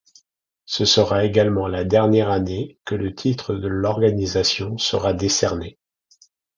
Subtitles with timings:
[0.65, 5.77] Ce sera également la dernière année que le titre de l'organisation sera décerné.